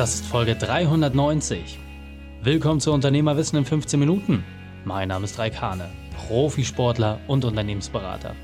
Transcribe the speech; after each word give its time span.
Das 0.00 0.14
ist 0.14 0.24
Folge 0.24 0.56
390. 0.56 1.78
Willkommen 2.42 2.80
zu 2.80 2.90
Unternehmerwissen 2.90 3.58
in 3.58 3.66
15 3.66 4.00
Minuten. 4.00 4.42
Mein 4.86 5.08
Name 5.08 5.26
ist 5.26 5.38
Raikane, 5.38 5.90
Profisportler 6.16 7.20
und 7.28 7.44
Unternehmensberater. 7.44 8.34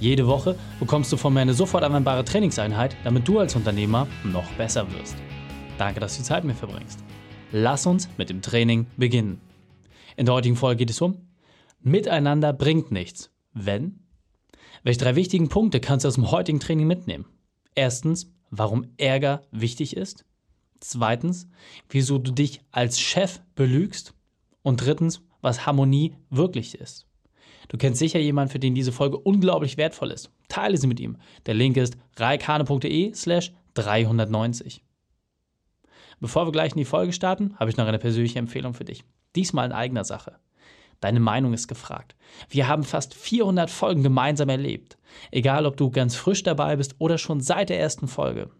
Jede 0.00 0.26
Woche 0.26 0.56
bekommst 0.80 1.12
du 1.12 1.16
von 1.16 1.32
mir 1.32 1.42
eine 1.42 1.54
sofort 1.54 1.84
anwendbare 1.84 2.24
Trainingseinheit, 2.24 2.96
damit 3.04 3.28
du 3.28 3.38
als 3.38 3.54
Unternehmer 3.54 4.08
noch 4.24 4.50
besser 4.54 4.90
wirst. 4.92 5.14
Danke, 5.78 6.00
dass 6.00 6.16
du 6.16 6.22
die 6.22 6.26
Zeit 6.26 6.42
mit 6.42 6.56
mir 6.56 6.58
verbringst. 6.58 6.98
Lass 7.52 7.86
uns 7.86 8.08
mit 8.18 8.28
dem 8.28 8.42
Training 8.42 8.86
beginnen. 8.96 9.40
In 10.16 10.26
der 10.26 10.34
heutigen 10.34 10.56
Folge 10.56 10.78
geht 10.78 10.90
es 10.90 11.00
um 11.00 11.28
Miteinander 11.80 12.52
bringt 12.52 12.90
nichts. 12.90 13.30
Wenn? 13.52 14.00
Welche 14.82 14.98
drei 14.98 15.14
wichtigen 15.14 15.48
Punkte 15.48 15.78
kannst 15.78 16.02
du 16.02 16.08
aus 16.08 16.16
dem 16.16 16.32
heutigen 16.32 16.58
Training 16.58 16.88
mitnehmen? 16.88 17.24
Erstens, 17.76 18.32
warum 18.50 18.88
Ärger 18.96 19.42
wichtig 19.52 19.96
ist. 19.96 20.24
Zweitens, 20.80 21.48
wieso 21.88 22.18
du 22.18 22.32
dich 22.32 22.60
als 22.70 23.00
Chef 23.00 23.40
belügst. 23.54 24.14
Und 24.62 24.84
drittens, 24.84 25.22
was 25.40 25.66
Harmonie 25.66 26.14
wirklich 26.30 26.74
ist. 26.74 27.06
Du 27.68 27.76
kennst 27.76 27.98
sicher 27.98 28.18
jemanden, 28.18 28.52
für 28.52 28.58
den 28.58 28.74
diese 28.74 28.92
Folge 28.92 29.18
unglaublich 29.18 29.76
wertvoll 29.76 30.10
ist. 30.10 30.30
Teile 30.48 30.76
sie 30.76 30.86
mit 30.86 31.00
ihm. 31.00 31.18
Der 31.46 31.54
Link 31.54 31.76
ist 31.76 31.96
reikane.de 32.16 33.14
slash 33.14 33.52
390. 33.74 34.84
Bevor 36.20 36.46
wir 36.46 36.52
gleich 36.52 36.72
in 36.72 36.78
die 36.78 36.84
Folge 36.84 37.12
starten, 37.12 37.54
habe 37.58 37.70
ich 37.70 37.76
noch 37.76 37.86
eine 37.86 37.98
persönliche 37.98 38.38
Empfehlung 38.38 38.74
für 38.74 38.84
dich. 38.84 39.04
Diesmal 39.36 39.66
in 39.66 39.72
eigener 39.72 40.04
Sache. 40.04 40.38
Deine 41.00 41.20
Meinung 41.20 41.52
ist 41.52 41.68
gefragt. 41.68 42.16
Wir 42.48 42.66
haben 42.66 42.82
fast 42.82 43.14
400 43.14 43.70
Folgen 43.70 44.02
gemeinsam 44.02 44.48
erlebt. 44.48 44.98
Egal, 45.30 45.64
ob 45.64 45.76
du 45.76 45.90
ganz 45.90 46.16
frisch 46.16 46.42
dabei 46.42 46.76
bist 46.76 46.96
oder 46.98 47.18
schon 47.18 47.40
seit 47.40 47.68
der 47.68 47.78
ersten 47.78 48.08
Folge. 48.08 48.50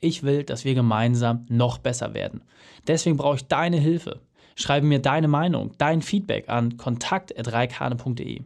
Ich 0.00 0.22
will, 0.22 0.44
dass 0.44 0.64
wir 0.64 0.74
gemeinsam 0.74 1.46
noch 1.48 1.78
besser 1.78 2.14
werden. 2.14 2.42
Deswegen 2.86 3.16
brauche 3.16 3.36
ich 3.36 3.46
deine 3.46 3.78
Hilfe. 3.78 4.20
Schreibe 4.56 4.86
mir 4.86 5.00
deine 5.00 5.28
Meinung, 5.28 5.72
dein 5.78 6.02
Feedback 6.02 6.48
an 6.48 6.76
kontakt.reikane.de. 6.76 8.42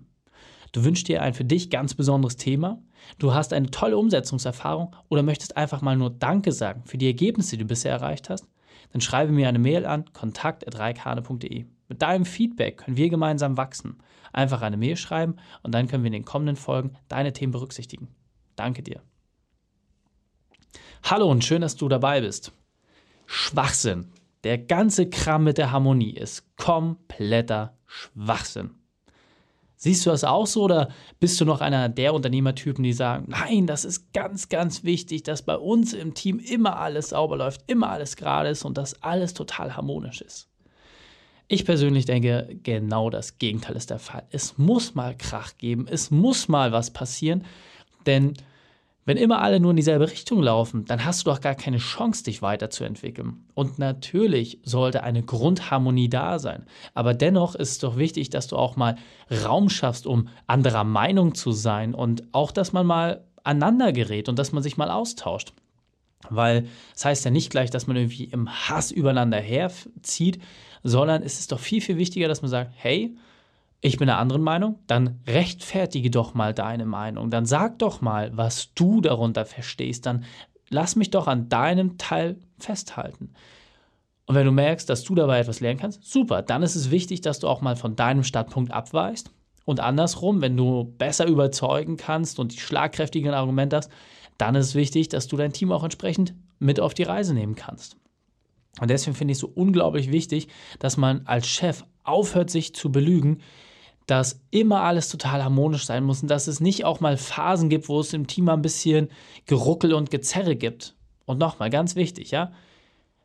Du 0.72 0.84
wünschst 0.84 1.08
dir 1.08 1.22
ein 1.22 1.34
für 1.34 1.44
dich 1.44 1.70
ganz 1.70 1.94
besonderes 1.94 2.36
Thema, 2.36 2.78
du 3.18 3.32
hast 3.32 3.52
eine 3.52 3.70
tolle 3.70 3.96
Umsetzungserfahrung 3.96 4.94
oder 5.08 5.22
möchtest 5.22 5.56
einfach 5.56 5.80
mal 5.80 5.96
nur 5.96 6.10
Danke 6.10 6.52
sagen 6.52 6.82
für 6.84 6.98
die 6.98 7.06
Ergebnisse, 7.06 7.56
die 7.56 7.62
du 7.62 7.68
bisher 7.68 7.92
erreicht 7.92 8.28
hast, 8.28 8.46
dann 8.92 9.00
schreibe 9.00 9.32
mir 9.32 9.48
eine 9.48 9.58
Mail 9.58 9.86
an 9.86 10.04
kontakt.reikane.de. 10.12 11.64
Mit 11.88 12.02
deinem 12.02 12.26
Feedback 12.26 12.78
können 12.78 12.96
wir 12.96 13.08
gemeinsam 13.08 13.56
wachsen. 13.56 13.98
Einfach 14.32 14.60
eine 14.60 14.76
Mail 14.76 14.96
schreiben 14.96 15.36
und 15.62 15.72
dann 15.74 15.88
können 15.88 16.04
wir 16.04 16.08
in 16.08 16.12
den 16.12 16.24
kommenden 16.24 16.56
Folgen 16.56 16.92
deine 17.08 17.32
Themen 17.32 17.52
berücksichtigen. 17.52 18.08
Danke 18.56 18.82
dir. 18.82 19.00
Hallo 21.02 21.30
und 21.30 21.44
schön, 21.44 21.62
dass 21.62 21.76
du 21.76 21.88
dabei 21.88 22.20
bist. 22.20 22.52
Schwachsinn. 23.26 24.08
Der 24.44 24.58
ganze 24.58 25.08
Kram 25.08 25.44
mit 25.44 25.58
der 25.58 25.72
Harmonie 25.72 26.12
ist 26.12 26.44
kompletter 26.56 27.76
Schwachsinn. 27.86 28.70
Siehst 29.76 30.04
du 30.04 30.10
das 30.10 30.24
auch 30.24 30.46
so 30.46 30.64
oder 30.64 30.88
bist 31.20 31.40
du 31.40 31.44
noch 31.44 31.60
einer 31.60 31.88
der 31.88 32.12
Unternehmertypen, 32.12 32.82
die 32.82 32.92
sagen, 32.92 33.26
nein, 33.28 33.66
das 33.66 33.84
ist 33.84 34.12
ganz, 34.12 34.48
ganz 34.48 34.82
wichtig, 34.82 35.22
dass 35.22 35.42
bei 35.42 35.56
uns 35.56 35.92
im 35.92 36.14
Team 36.14 36.40
immer 36.40 36.78
alles 36.78 37.10
sauber 37.10 37.36
läuft, 37.36 37.62
immer 37.70 37.90
alles 37.90 38.16
gerade 38.16 38.48
ist 38.50 38.64
und 38.64 38.76
dass 38.76 39.02
alles 39.02 39.34
total 39.34 39.76
harmonisch 39.76 40.20
ist? 40.20 40.48
Ich 41.46 41.64
persönlich 41.64 42.04
denke, 42.04 42.58
genau 42.62 43.08
das 43.08 43.38
Gegenteil 43.38 43.76
ist 43.76 43.90
der 43.90 44.00
Fall. 44.00 44.24
Es 44.30 44.58
muss 44.58 44.94
mal 44.94 45.16
Krach 45.16 45.56
geben, 45.56 45.86
es 45.88 46.10
muss 46.10 46.48
mal 46.48 46.72
was 46.72 46.90
passieren, 46.90 47.44
denn 48.04 48.34
wenn 49.08 49.16
immer 49.16 49.40
alle 49.40 49.58
nur 49.58 49.70
in 49.70 49.78
dieselbe 49.78 50.10
Richtung 50.10 50.42
laufen, 50.42 50.84
dann 50.84 51.02
hast 51.02 51.22
du 51.24 51.30
doch 51.30 51.40
gar 51.40 51.54
keine 51.54 51.78
Chance, 51.78 52.24
dich 52.24 52.42
weiterzuentwickeln. 52.42 53.46
Und 53.54 53.78
natürlich 53.78 54.60
sollte 54.64 55.02
eine 55.02 55.22
Grundharmonie 55.22 56.10
da 56.10 56.38
sein. 56.38 56.66
Aber 56.92 57.14
dennoch 57.14 57.54
ist 57.54 57.70
es 57.70 57.78
doch 57.78 57.96
wichtig, 57.96 58.28
dass 58.28 58.48
du 58.48 58.56
auch 58.56 58.76
mal 58.76 58.96
Raum 59.30 59.70
schaffst, 59.70 60.06
um 60.06 60.28
anderer 60.46 60.84
Meinung 60.84 61.34
zu 61.34 61.52
sein 61.52 61.94
und 61.94 62.22
auch, 62.32 62.50
dass 62.50 62.74
man 62.74 62.86
mal 62.86 63.24
aneinander 63.44 63.94
gerät 63.94 64.28
und 64.28 64.38
dass 64.38 64.52
man 64.52 64.62
sich 64.62 64.76
mal 64.76 64.90
austauscht. 64.90 65.54
Weil 66.28 66.66
das 66.92 67.06
heißt 67.06 67.24
ja 67.24 67.30
nicht 67.30 67.48
gleich, 67.48 67.70
dass 67.70 67.86
man 67.86 67.96
irgendwie 67.96 68.24
im 68.24 68.50
Hass 68.50 68.90
übereinander 68.90 69.40
herzieht, 69.40 70.38
sondern 70.82 71.22
es 71.22 71.38
ist 71.38 71.50
doch 71.52 71.60
viel, 71.60 71.80
viel 71.80 71.96
wichtiger, 71.96 72.28
dass 72.28 72.42
man 72.42 72.50
sagt, 72.50 72.72
hey, 72.76 73.16
ich 73.80 73.96
bin 73.96 74.08
einer 74.08 74.18
anderen 74.18 74.42
Meinung, 74.42 74.80
dann 74.86 75.20
rechtfertige 75.26 76.10
doch 76.10 76.34
mal 76.34 76.52
deine 76.52 76.84
Meinung. 76.84 77.30
Dann 77.30 77.46
sag 77.46 77.78
doch 77.78 78.00
mal, 78.00 78.36
was 78.36 78.74
du 78.74 79.00
darunter 79.00 79.44
verstehst. 79.44 80.06
Dann 80.06 80.24
lass 80.68 80.96
mich 80.96 81.10
doch 81.10 81.28
an 81.28 81.48
deinem 81.48 81.96
Teil 81.96 82.38
festhalten. 82.58 83.30
Und 84.26 84.34
wenn 84.34 84.46
du 84.46 84.52
merkst, 84.52 84.90
dass 84.90 85.04
du 85.04 85.14
dabei 85.14 85.38
etwas 85.40 85.60
lernen 85.60 85.78
kannst, 85.78 86.04
super. 86.04 86.42
Dann 86.42 86.62
ist 86.62 86.74
es 86.74 86.90
wichtig, 86.90 87.20
dass 87.20 87.38
du 87.38 87.48
auch 87.48 87.60
mal 87.60 87.76
von 87.76 87.96
deinem 87.96 88.24
Standpunkt 88.24 88.72
abweichst. 88.72 89.30
Und 89.64 89.80
andersrum, 89.80 90.42
wenn 90.42 90.56
du 90.56 90.84
besser 90.98 91.26
überzeugen 91.26 91.96
kannst 91.96 92.38
und 92.38 92.52
die 92.52 92.60
schlagkräftigen 92.60 93.32
Argumente 93.32 93.76
hast, 93.76 93.90
dann 94.38 94.54
ist 94.54 94.68
es 94.68 94.74
wichtig, 94.74 95.08
dass 95.08 95.28
du 95.28 95.36
dein 95.36 95.52
Team 95.52 95.72
auch 95.72 95.84
entsprechend 95.84 96.34
mit 96.58 96.80
auf 96.80 96.94
die 96.94 97.04
Reise 97.04 97.32
nehmen 97.32 97.54
kannst. 97.54 97.96
Und 98.80 98.90
deswegen 98.90 99.16
finde 99.16 99.32
ich 99.32 99.36
es 99.36 99.40
so 99.40 99.52
unglaublich 99.54 100.12
wichtig, 100.12 100.48
dass 100.78 100.96
man 100.96 101.26
als 101.26 101.46
Chef 101.46 101.84
aufhört, 102.04 102.50
sich 102.50 102.74
zu 102.74 102.90
belügen, 102.90 103.40
dass 104.08 104.40
immer 104.50 104.80
alles 104.80 105.10
total 105.10 105.44
harmonisch 105.44 105.84
sein 105.84 106.02
muss 106.02 106.22
und 106.22 106.28
dass 106.28 106.46
es 106.46 106.60
nicht 106.60 106.86
auch 106.86 107.00
mal 107.00 107.18
Phasen 107.18 107.68
gibt, 107.68 107.90
wo 107.90 108.00
es 108.00 108.14
im 108.14 108.26
Team 108.26 108.48
ein 108.48 108.62
bisschen 108.62 109.10
Geruckel 109.44 109.92
und 109.92 110.10
Gezerre 110.10 110.56
gibt. 110.56 110.96
Und 111.26 111.38
nochmal, 111.38 111.68
ganz 111.68 111.94
wichtig, 111.94 112.30
ja, 112.30 112.50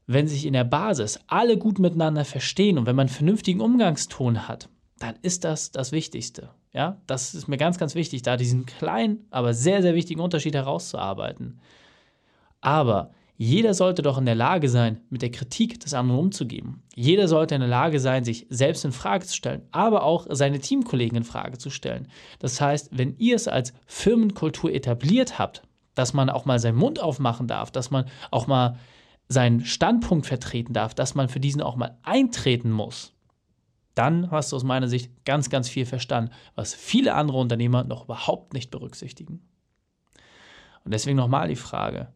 wenn 0.07 0.27
sich 0.27 0.45
in 0.45 0.51
der 0.51 0.65
Basis 0.65 1.21
alle 1.27 1.57
gut 1.57 1.79
miteinander 1.79 2.25
verstehen 2.25 2.77
und 2.77 2.85
wenn 2.85 2.97
man 2.97 3.07
einen 3.07 3.15
vernünftigen 3.15 3.61
Umgangston 3.61 4.49
hat, 4.49 4.67
dann 4.99 5.15
ist 5.21 5.45
das 5.45 5.71
das 5.71 5.93
Wichtigste. 5.93 6.49
Ja, 6.73 7.01
das 7.07 7.33
ist 7.33 7.47
mir 7.47 7.57
ganz, 7.57 7.77
ganz 7.77 7.95
wichtig, 7.95 8.21
da 8.21 8.35
diesen 8.35 8.65
kleinen, 8.65 9.25
aber 9.31 9.53
sehr, 9.53 9.81
sehr 9.81 9.95
wichtigen 9.95 10.19
Unterschied 10.19 10.53
herauszuarbeiten. 10.53 11.61
Aber 12.59 13.11
jeder 13.43 13.73
sollte 13.73 14.01
doch 14.01 14.17
in 14.17 14.25
der 14.25 14.35
Lage 14.35 14.69
sein, 14.69 15.01
mit 15.09 15.21
der 15.21 15.31
Kritik 15.31 15.77
des 15.81 15.93
anderen 15.93 16.19
umzugehen. 16.19 16.81
Jeder 16.95 17.27
sollte 17.27 17.55
in 17.55 17.59
der 17.61 17.69
Lage 17.69 17.99
sein, 17.99 18.23
sich 18.23 18.47
selbst 18.49 18.85
in 18.85 18.93
Frage 18.93 19.25
zu 19.25 19.35
stellen, 19.35 19.67
aber 19.71 20.03
auch 20.03 20.27
seine 20.29 20.59
Teamkollegen 20.59 21.17
in 21.17 21.23
Frage 21.25 21.57
zu 21.57 21.69
stellen. 21.69 22.07
Das 22.39 22.61
heißt, 22.61 22.97
wenn 22.97 23.17
ihr 23.17 23.35
es 23.35 23.49
als 23.49 23.73
Firmenkultur 23.85 24.71
etabliert 24.71 25.39
habt, 25.39 25.61
dass 25.93 26.13
man 26.13 26.29
auch 26.29 26.45
mal 26.45 26.57
seinen 26.57 26.77
Mund 26.77 27.01
aufmachen 27.01 27.47
darf, 27.47 27.69
dass 27.69 27.91
man 27.91 28.05
auch 28.31 28.47
mal 28.47 28.77
seinen 29.27 29.65
Standpunkt 29.65 30.25
vertreten 30.25 30.71
darf, 30.71 30.93
dass 30.93 31.13
man 31.13 31.27
für 31.27 31.41
diesen 31.41 31.61
auch 31.61 31.75
mal 31.75 31.97
eintreten 32.01 32.71
muss, 32.71 33.11
dann 33.93 34.31
hast 34.31 34.53
du 34.53 34.55
aus 34.55 34.63
meiner 34.63 34.87
Sicht 34.87 35.25
ganz, 35.25 35.49
ganz 35.49 35.67
viel 35.67 35.85
verstanden, 35.85 36.31
was 36.55 36.73
viele 36.73 37.13
andere 37.13 37.39
Unternehmer 37.39 37.83
noch 37.83 38.05
überhaupt 38.05 38.53
nicht 38.53 38.71
berücksichtigen. 38.71 39.41
Und 40.85 40.93
deswegen 40.93 41.17
nochmal 41.17 41.49
die 41.49 41.57
Frage, 41.57 42.07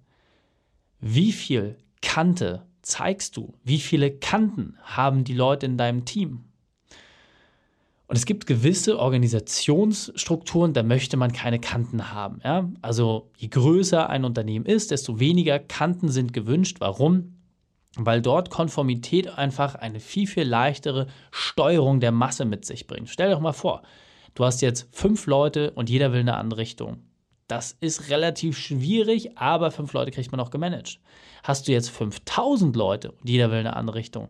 wie 1.00 1.32
viel 1.32 1.78
Kante 2.02 2.66
zeigst 2.82 3.38
du? 3.38 3.54
Wie 3.64 3.80
viele 3.80 4.12
Kanten 4.12 4.78
haben 4.84 5.24
die 5.24 5.34
Leute 5.34 5.66
in 5.66 5.78
deinem 5.78 6.06
Team? 6.06 6.46
Und 8.08 8.16
es 8.16 8.26
gibt 8.26 8.48
gewisse 8.48 9.00
Organisationsstrukturen, 9.00 10.74
da 10.74 10.82
möchte 10.82 11.18
man 11.18 11.34
keine 11.34 11.60
Kanten 11.60 12.14
haben. 12.14 12.40
Ja? 12.44 12.70
Also 12.82 13.30
je 13.36 13.50
größer 13.50 14.10
ein 14.10 14.24
Unternehmen 14.24 14.66
ist, 14.66 14.92
desto 14.92 15.20
weniger 15.20 15.60
Kanten 15.60 16.10
sind 16.10 16.32
gewünscht. 16.32 16.78
Warum? 16.80 17.34
Weil 17.98 18.22
dort 18.22 18.50
Konformität 18.50 19.38
einfach 19.38 19.76
eine 19.76 20.00
viel, 20.00 20.28
viel 20.28 20.48
leichtere 20.48 21.08
Steuerung 21.32 22.00
der 22.00 22.14
Masse 22.14 22.46
mit 22.46 22.64
sich 22.64 22.88
bringt. 22.88 23.10
Stell 23.10 23.28
dir 23.28 23.36
doch 23.36 23.42
mal 23.42 23.52
vor, 23.52 23.82
du 24.36 24.46
hast 24.46 24.62
jetzt 24.62 24.88
fünf 24.92 25.26
Leute 25.26 25.72
und 25.72 25.90
jeder 25.90 26.14
will 26.14 26.22
eine 26.22 26.38
andere 26.38 26.62
Richtung. 26.62 27.04
Das 27.48 27.78
ist 27.80 28.10
relativ 28.10 28.58
schwierig, 28.58 29.38
aber 29.38 29.72
fünf 29.72 29.94
Leute 29.94 30.12
kriegt 30.12 30.32
man 30.32 30.40
auch 30.40 30.52
gemanagt. 30.52 31.00
Hast 31.44 31.68
du 31.68 31.72
jetzt 31.72 31.90
5000 31.90 32.76
Leute 32.76 33.12
und 33.12 33.30
jeder 33.30 33.50
will 33.50 33.60
in 33.60 33.68
eine 33.68 33.76
andere 33.76 33.98
Richtung, 33.98 34.28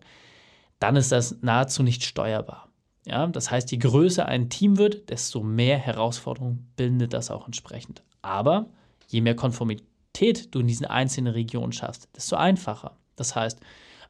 dann 0.80 0.96
ist 0.96 1.12
das 1.12 1.38
nahezu 1.42 1.82
nicht 1.82 2.04
steuerbar. 2.04 2.70
Ja, 3.06 3.26
das 3.26 3.50
heißt, 3.50 3.72
je 3.72 3.78
größer 3.78 4.26
ein 4.26 4.50
Team 4.50 4.78
wird, 4.78 5.10
desto 5.10 5.42
mehr 5.42 5.78
Herausforderungen 5.78 6.72
bildet 6.76 7.14
das 7.14 7.32
auch 7.32 7.46
entsprechend. 7.46 8.04
Aber 8.22 8.68
je 9.08 9.22
mehr 9.22 9.36
Konformität 9.36 10.54
du 10.54 10.60
in 10.60 10.68
diesen 10.68 10.86
einzelnen 10.86 11.34
Regionen 11.34 11.72
schaffst, 11.72 12.10
desto 12.16 12.36
einfacher. 12.36 12.98
Das 13.16 13.36
heißt, 13.36 13.60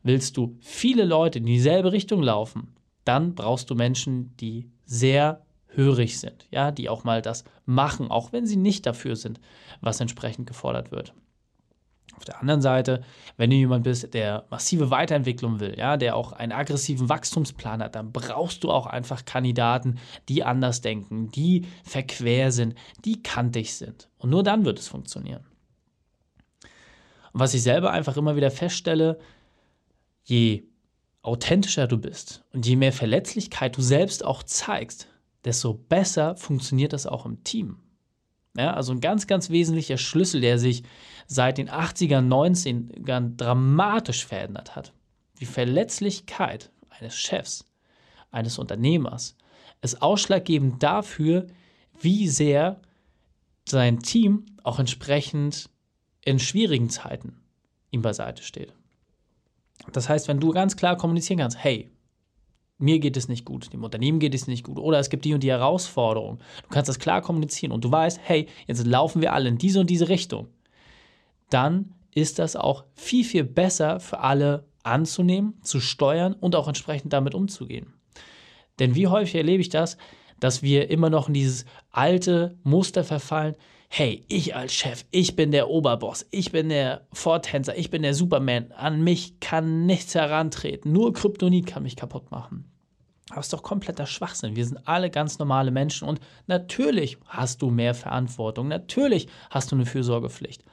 willst 0.04 0.36
du 0.36 0.58
viele 0.62 1.06
Leute 1.06 1.40
in 1.40 1.46
dieselbe 1.46 1.92
Richtung 1.92 2.24
laufen, 2.24 2.76
dann 3.06 3.36
brauchst 3.36 3.70
du 3.70 3.76
Menschen, 3.76 4.36
die 4.38 4.70
sehr 4.86 5.46
hörig 5.70 6.20
sind, 6.20 6.48
ja, 6.52 6.72
die 6.72 6.90
auch 6.90 7.04
mal 7.04 7.22
das 7.22 7.44
machen, 7.66 8.10
auch 8.10 8.32
wenn 8.32 8.46
sie 8.46 8.56
nicht 8.56 8.86
dafür 8.86 9.16
sind, 9.16 9.40
was 9.82 10.00
entsprechend 10.00 10.48
gefordert 10.48 10.92
wird. 10.92 11.14
Auf 12.16 12.26
der 12.26 12.40
anderen 12.40 12.62
Seite, 12.62 13.04
wenn 13.38 13.52
du 13.52 13.56
jemand 13.56 13.84
bist, 13.84 14.14
der 14.16 14.46
massive 14.50 14.90
Weiterentwicklung 14.90 15.60
will, 15.60 15.78
ja, 15.78 15.98
der 15.98 16.16
auch 16.16 16.32
einen 16.32 16.52
aggressiven 16.52 17.10
Wachstumsplan 17.10 17.84
hat, 17.84 17.94
dann 17.94 18.12
brauchst 18.12 18.64
du 18.64 18.72
auch 18.72 18.88
einfach 18.88 19.24
Kandidaten, 19.26 20.00
die 20.28 20.44
anders 20.44 20.82
denken, 20.82 21.30
die 21.30 21.68
verquer 21.84 22.52
sind, 22.52 22.74
die 23.06 23.22
kantig 23.22 23.76
sind. 23.76 24.10
Und 24.18 24.32
nur 24.32 24.42
dann 24.42 24.66
wird 24.66 24.80
es 24.80 24.88
funktionieren. 24.88 25.46
Und 27.34 27.40
was 27.40 27.54
ich 27.54 27.62
selber 27.62 27.92
einfach 27.92 28.18
immer 28.18 28.36
wieder 28.36 28.50
feststelle, 28.50 29.20
je 30.24 30.64
authentischer 31.22 31.88
du 31.88 32.00
bist 32.00 32.44
und 32.52 32.66
je 32.66 32.78
mehr 32.78 32.94
Verletzlichkeit 32.94 33.78
du 33.78 33.82
selbst 33.82 34.26
auch 34.26 34.42
zeigst, 34.42 35.08
desto 35.48 35.74
besser 35.74 36.36
funktioniert 36.36 36.94
das 36.94 37.08
auch 37.08 37.26
im 37.26 37.44
Team. 37.44 37.80
Ja, 38.58 38.74
also 38.74 38.92
ein 38.92 39.02
ganz, 39.02 39.28
ganz 39.28 39.50
wesentlicher 39.50 39.98
Schlüssel, 39.98 40.42
der 40.42 40.60
sich 40.60 40.84
seit 41.28 41.58
den 41.58 41.70
80er, 41.70 42.20
90ern 42.20 43.38
dramatisch 43.38 44.26
verändert 44.26 44.76
hat. 44.76 44.94
Die 45.40 45.46
Verletzlichkeit 45.46 46.72
eines 46.90 47.16
Chefs, 47.16 47.66
eines 48.32 48.58
Unternehmers, 48.58 49.38
ist 49.82 50.02
ausschlaggebend 50.02 50.84
dafür, 50.84 51.48
wie 52.00 52.28
sehr 52.28 52.82
sein 53.70 54.00
Team 54.00 54.46
auch 54.64 54.80
entsprechend 54.80 55.70
in 56.26 56.40
schwierigen 56.40 56.90
Zeiten 56.90 57.38
ihm 57.92 58.02
beiseite 58.02 58.44
steht. 58.44 58.74
Das 59.94 60.10
heißt, 60.10 60.28
wenn 60.28 60.40
du 60.40 60.52
ganz 60.52 60.76
klar 60.76 60.98
kommunizieren 60.98 61.40
kannst, 61.40 61.64
hey, 61.64 61.92
mir 62.78 63.00
geht 63.00 63.18
es 63.18 63.28
nicht 63.28 63.46
gut, 63.46 63.74
dem 63.74 63.84
Unternehmen 63.84 64.20
geht 64.20 64.36
es 64.36 64.48
nicht 64.48 64.64
gut 64.64 64.78
oder 64.78 65.00
es 65.00 65.10
gibt 65.10 65.26
die 65.26 65.34
und 65.34 65.42
die 65.42 65.50
Herausforderung. 65.50 66.38
Du 66.64 66.70
kannst 66.70 66.90
das 66.90 67.00
klar 67.00 67.22
kommunizieren 67.22 67.72
und 67.72 67.84
du 67.84 67.92
weißt, 67.92 68.20
hey, 68.24 68.48
jetzt 68.68 68.86
laufen 68.86 69.22
wir 69.22 69.34
alle 69.34 69.50
in 69.50 69.58
diese 69.58 69.80
und 69.80 69.90
diese 69.90 70.10
Richtung. 70.10 70.48
Dann 71.50 71.94
ist 72.14 72.40
das 72.40 72.56
auch 72.56 72.86
viel, 72.94 73.24
viel 73.24 73.44
besser 73.44 74.00
für 74.00 74.20
alle 74.20 74.66
anzunehmen, 74.84 75.60
zu 75.64 75.80
steuern 75.80 76.34
und 76.34 76.56
auch 76.56 76.68
entsprechend 76.68 77.14
damit 77.14 77.36
umzugehen. 77.36 77.94
Denn 78.80 78.96
wie 78.96 79.08
häufig 79.08 79.36
erlebe 79.36 79.62
ich 79.62 79.70
das, 79.70 79.98
dass 80.40 80.62
wir 80.62 80.90
immer 80.90 81.10
noch 81.10 81.28
in 81.28 81.34
dieses 81.34 81.66
alte 81.92 82.58
Muster 82.64 83.04
verfallen, 83.04 83.56
hey, 83.88 84.26
ich 84.28 84.56
als 84.56 84.74
Chef, 84.74 85.06
ich 85.12 85.36
bin 85.36 85.52
der 85.52 85.70
Oberboss, 85.70 86.26
ich 86.32 86.52
bin 86.52 86.70
der 86.70 87.08
Vortänzer, 87.14 87.78
ich 87.78 87.90
bin 87.90 88.02
der 88.02 88.14
Superman, 88.14 88.72
an 88.74 89.04
mich 89.04 89.40
kann 89.40 89.86
nichts 89.86 90.14
herantreten, 90.14 90.92
nur 90.92 91.14
Kryptonit 91.14 91.68
kann 91.68 91.84
mich 91.84 91.96
kaputt 91.96 92.32
machen. 92.32 92.72
Aber 93.30 93.42
ist 93.42 93.52
doch 93.52 93.64
kompletter 93.64 94.06
Schwachsinn. 94.06 94.56
Wir 94.56 94.66
sind 94.66 94.88
alle 94.88 95.10
ganz 95.10 95.38
normale 95.38 95.72
Menschen 95.72 96.08
und 96.08 96.22
natürlich 96.48 97.18
hast 97.26 97.62
du 97.62 97.70
mehr 97.70 97.94
Verantwortung, 97.94 98.68
natürlich 98.68 99.28
hast 99.50 99.72
du 99.72 99.76
eine 99.76 99.86
Fürsorgepflicht. 99.86 100.64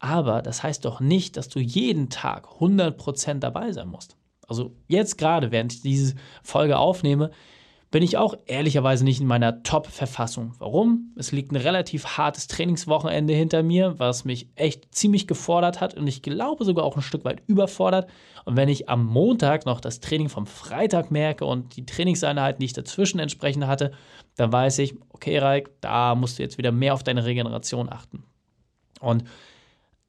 Aber 0.00 0.42
das 0.42 0.62
heißt 0.62 0.84
doch 0.84 1.00
nicht, 1.00 1.36
dass 1.36 1.48
du 1.48 1.58
jeden 1.60 2.08
Tag 2.08 2.46
100% 2.60 3.40
dabei 3.40 3.72
sein 3.72 3.88
musst. 3.88 4.16
Also 4.46 4.74
jetzt 4.86 5.18
gerade, 5.18 5.50
während 5.50 5.72
ich 5.72 5.82
diese 5.82 6.14
Folge 6.42 6.78
aufnehme, 6.78 7.30
bin 7.90 8.02
ich 8.02 8.18
auch 8.18 8.34
ehrlicherweise 8.46 9.04
nicht 9.04 9.20
in 9.20 9.26
meiner 9.26 9.62
Top-Verfassung. 9.62 10.54
Warum? 10.58 11.12
Es 11.16 11.32
liegt 11.32 11.52
ein 11.52 11.56
relativ 11.56 12.18
hartes 12.18 12.46
Trainingswochenende 12.46 13.32
hinter 13.32 13.62
mir, 13.62 13.98
was 13.98 14.24
mich 14.26 14.48
echt 14.56 14.94
ziemlich 14.94 15.26
gefordert 15.26 15.80
hat 15.80 15.94
und 15.94 16.06
ich 16.06 16.20
glaube 16.20 16.64
sogar 16.64 16.84
auch 16.84 16.96
ein 16.96 17.02
Stück 17.02 17.24
weit 17.24 17.42
überfordert. 17.46 18.10
Und 18.44 18.56
wenn 18.56 18.68
ich 18.68 18.88
am 18.88 19.06
Montag 19.06 19.64
noch 19.64 19.80
das 19.80 20.00
Training 20.00 20.28
vom 20.28 20.46
Freitag 20.46 21.10
merke 21.10 21.46
und 21.46 21.76
die 21.76 21.86
Trainingseinheiten, 21.86 22.60
die 22.60 22.66
ich 22.66 22.72
dazwischen 22.74 23.20
entsprechend 23.20 23.66
hatte, 23.66 23.92
dann 24.36 24.52
weiß 24.52 24.78
ich, 24.80 24.94
okay, 25.08 25.38
Raik, 25.38 25.70
da 25.80 26.14
musst 26.14 26.38
du 26.38 26.42
jetzt 26.42 26.58
wieder 26.58 26.72
mehr 26.72 26.92
auf 26.92 27.02
deine 27.02 27.24
Regeneration 27.24 27.88
achten. 27.88 28.22
Und 29.00 29.24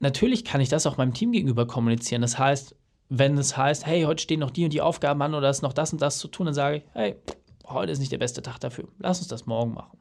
natürlich 0.00 0.44
kann 0.44 0.60
ich 0.60 0.68
das 0.68 0.86
auch 0.86 0.98
meinem 0.98 1.14
Team 1.14 1.32
gegenüber 1.32 1.66
kommunizieren. 1.66 2.22
Das 2.22 2.38
heißt, 2.38 2.76
wenn 3.10 3.36
es 3.36 3.56
heißt, 3.56 3.86
hey, 3.86 4.02
heute 4.02 4.22
stehen 4.22 4.40
noch 4.40 4.52
die 4.52 4.64
und 4.64 4.72
die 4.72 4.80
Aufgaben 4.80 5.20
an 5.20 5.34
oder 5.34 5.50
ist 5.50 5.62
noch 5.62 5.72
das 5.72 5.92
und 5.92 6.00
das 6.00 6.18
zu 6.18 6.28
tun, 6.28 6.46
dann 6.46 6.54
sage 6.54 6.76
ich, 6.78 6.82
hey, 6.92 7.16
heute 7.72 7.92
ist 7.92 7.98
nicht 7.98 8.12
der 8.12 8.18
beste 8.18 8.42
Tag 8.42 8.58
dafür. 8.58 8.88
Lass 8.98 9.18
uns 9.18 9.28
das 9.28 9.46
morgen 9.46 9.74
machen. 9.74 9.98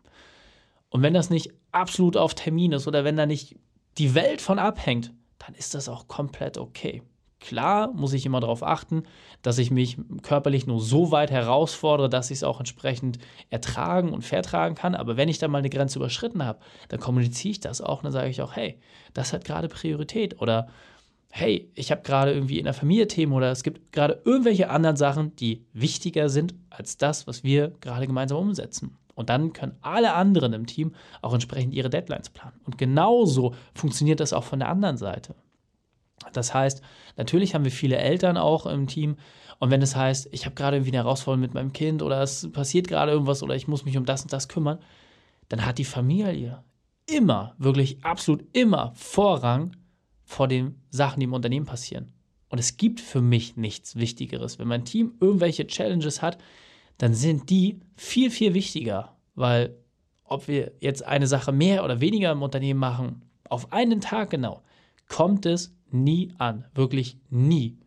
Und 0.90 1.02
wenn 1.02 1.14
das 1.14 1.30
nicht 1.30 1.52
absolut 1.72 2.18
auf 2.18 2.34
Termin 2.34 2.72
ist 2.72 2.88
oder 2.88 3.04
wenn 3.04 3.16
da 3.16 3.26
nicht 3.26 3.56
die 3.98 4.16
Welt 4.16 4.42
von 4.42 4.60
abhängt, 4.60 5.14
dann 5.38 5.56
ist 5.56 5.74
das 5.74 5.88
auch 5.88 6.08
komplett 6.08 6.58
okay. 6.58 7.04
Klar 7.40 7.94
muss 7.94 8.12
ich 8.12 8.26
immer 8.26 8.42
darauf 8.42 8.64
achten, 8.64 9.04
dass 9.42 9.60
ich 9.60 9.72
mich 9.72 9.98
körperlich 10.24 10.68
nur 10.68 10.82
so 10.82 11.12
weit 11.12 11.32
herausfordere, 11.32 12.10
dass 12.10 12.32
ich 12.32 12.40
es 12.40 12.44
auch 12.44 12.60
entsprechend 12.60 13.18
ertragen 13.50 14.12
und 14.12 14.26
vertragen 14.26 14.76
kann. 14.76 14.94
Aber 14.94 15.16
wenn 15.16 15.30
ich 15.30 15.38
dann 15.38 15.50
mal 15.50 15.60
eine 15.60 15.70
Grenze 15.70 16.00
überschritten 16.00 16.44
habe, 16.44 16.60
dann 16.90 17.00
kommuniziere 17.00 17.52
ich 17.52 17.60
das 17.62 17.80
auch. 17.80 18.02
Dann 18.02 18.12
sage 18.12 18.30
ich 18.30 18.42
auch, 18.42 18.58
hey, 18.58 18.78
das 19.14 19.32
hat 19.32 19.46
gerade 19.46 19.70
Priorität. 19.70 20.42
Oder 20.42 20.68
hey, 21.30 21.72
ich 21.76 21.92
habe 21.92 22.02
gerade 22.02 22.34
irgendwie 22.34 22.60
in 22.60 22.66
der 22.66 22.74
Familie 22.74 23.08
Themen 23.08 23.34
oder 23.34 23.52
es 23.52 23.64
gibt 23.64 23.92
gerade 23.92 24.22
irgendwelche 24.26 24.70
anderen 24.70 24.96
Sachen, 24.96 25.36
die 25.36 25.66
wichtiger 25.74 26.30
sind 26.30 26.56
als 26.70 26.98
das, 26.98 27.28
was 27.28 27.44
wir 27.44 27.72
gerade 27.82 28.08
gemeinsam 28.08 28.40
umsetzen. 28.40 28.98
Und 29.14 29.30
dann 29.30 29.54
können 29.54 29.76
alle 29.82 30.14
anderen 30.14 30.54
im 30.54 30.66
Team 30.66 30.94
auch 31.22 31.34
entsprechend 31.34 31.74
ihre 31.74 31.90
Deadlines 31.90 32.30
planen. 32.30 32.60
Und 32.66 32.78
genauso 32.78 33.54
funktioniert 33.74 34.22
das 34.22 34.34
auch 34.34 34.46
von 34.46 34.60
der 34.60 34.70
anderen 34.70 34.98
Seite. 34.98 35.36
Das 36.34 36.54
heißt, 36.54 36.82
natürlich 37.18 37.54
haben 37.54 37.64
wir 37.64 37.72
viele 37.72 37.98
Eltern 37.98 38.38
auch 38.38 38.66
im 38.66 38.88
Team. 38.88 39.18
Und 39.60 39.72
wenn 39.72 39.82
es 39.82 39.96
heißt, 39.96 40.30
ich 40.32 40.46
habe 40.46 40.56
gerade 40.56 40.78
irgendwie 40.78 40.92
eine 40.92 41.04
Herausforderung 41.04 41.42
mit 41.42 41.54
meinem 41.54 41.74
Kind 41.74 42.02
oder 42.02 42.22
es 42.22 42.50
passiert 42.52 42.88
gerade 42.88 43.12
irgendwas 43.12 43.44
oder 43.44 43.56
ich 43.56 43.68
muss 43.68 43.86
mich 43.86 43.98
um 43.98 44.06
das 44.06 44.22
und 44.24 44.32
das 44.32 44.48
kümmern, 44.48 44.80
dann 45.50 45.66
hat 45.66 45.78
die 45.78 45.86
Familie 45.86 46.64
immer, 47.06 47.56
wirklich 47.58 48.04
absolut 48.06 48.46
immer 48.54 48.94
Vorrang 48.96 49.76
vor 50.30 50.48
den 50.48 50.80
Sachen, 50.92 51.20
die 51.20 51.24
im 51.24 51.34
Unternehmen 51.34 51.66
passieren. 51.66 52.12
Und 52.50 52.60
es 52.60 52.78
gibt 52.78 53.02
für 53.02 53.20
mich 53.20 53.58
nichts 53.58 53.96
Wichtigeres. 53.96 54.60
Wenn 54.60 54.68
mein 54.68 54.86
Team 54.86 55.14
irgendwelche 55.20 55.66
Challenges 55.66 56.22
hat, 56.22 56.38
dann 57.00 57.16
sind 57.16 57.50
die 57.50 57.80
viel, 57.96 58.30
viel 58.30 58.54
wichtiger. 58.54 59.18
Weil 59.34 59.76
ob 60.24 60.48
wir 60.48 60.74
jetzt 60.82 61.04
eine 61.04 61.26
Sache 61.26 61.52
mehr 61.52 61.84
oder 61.84 62.00
weniger 62.00 62.32
im 62.32 62.44
Unternehmen 62.44 62.80
machen, 62.80 63.26
auf 63.50 63.74
einen 63.74 64.02
Tag 64.02 64.30
genau, 64.30 64.62
kommt 65.08 65.48
es 65.48 65.76
nie 65.90 66.32
an. 66.38 66.66
Wirklich 66.76 67.18
nie. 67.32 67.80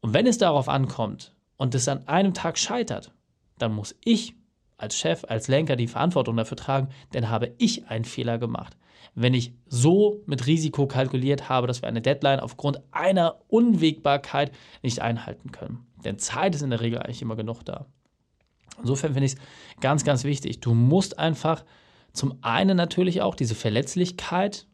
Und 0.00 0.14
wenn 0.14 0.26
es 0.26 0.38
darauf 0.38 0.68
ankommt 0.68 1.32
und 1.58 1.76
es 1.76 1.86
an 1.86 2.08
einem 2.08 2.34
Tag 2.34 2.58
scheitert, 2.58 3.12
dann 3.56 3.72
muss 3.72 3.94
ich 4.04 4.34
als 4.78 4.96
Chef, 4.98 5.24
als 5.28 5.46
Lenker 5.46 5.76
die 5.76 5.86
Verantwortung 5.86 6.36
dafür 6.36 6.56
tragen, 6.56 6.88
dann 7.12 7.28
habe 7.28 7.54
ich 7.58 7.86
einen 7.86 8.04
Fehler 8.04 8.38
gemacht 8.38 8.76
wenn 9.14 9.34
ich 9.34 9.52
so 9.66 10.22
mit 10.26 10.46
Risiko 10.46 10.86
kalkuliert 10.86 11.48
habe, 11.48 11.66
dass 11.66 11.82
wir 11.82 11.88
eine 11.88 12.02
Deadline 12.02 12.40
aufgrund 12.40 12.80
einer 12.92 13.40
Unwägbarkeit 13.48 14.52
nicht 14.82 15.00
einhalten 15.00 15.50
können. 15.52 15.86
Denn 16.04 16.18
Zeit 16.18 16.54
ist 16.54 16.62
in 16.62 16.70
der 16.70 16.80
Regel 16.80 17.00
eigentlich 17.00 17.22
immer 17.22 17.36
genug 17.36 17.64
da. 17.64 17.86
Insofern 18.80 19.14
finde 19.14 19.26
ich 19.26 19.32
es 19.32 19.38
ganz, 19.80 20.04
ganz 20.04 20.24
wichtig. 20.24 20.60
Du 20.60 20.74
musst 20.74 21.18
einfach 21.18 21.64
zum 22.12 22.38
einen 22.42 22.76
natürlich 22.76 23.22
auch 23.22 23.34
diese 23.34 23.54
Verletzlichkeit 23.54 24.66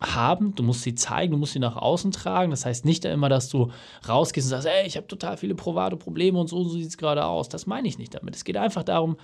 haben, 0.00 0.54
du 0.54 0.62
musst 0.62 0.82
sie 0.82 0.94
zeigen, 0.94 1.32
du 1.32 1.38
musst 1.38 1.54
sie 1.54 1.58
nach 1.58 1.76
außen 1.76 2.12
tragen. 2.12 2.50
Das 2.50 2.64
heißt 2.64 2.84
nicht 2.84 3.04
immer, 3.04 3.28
dass 3.28 3.48
du 3.48 3.70
rausgehst 4.08 4.46
und 4.46 4.50
sagst, 4.50 4.66
ey, 4.68 4.86
ich 4.86 4.96
habe 4.96 5.08
total 5.08 5.36
viele 5.36 5.54
private 5.54 5.96
Probleme 5.96 6.38
und 6.38 6.48
so, 6.48 6.62
so 6.64 6.70
sieht 6.70 6.88
es 6.88 6.98
gerade 6.98 7.24
aus. 7.24 7.48
Das 7.48 7.66
meine 7.66 7.88
ich 7.88 7.98
nicht 7.98 8.14
damit. 8.14 8.36
Es 8.36 8.44
geht 8.44 8.56
einfach 8.56 8.84
darum, 8.84 9.16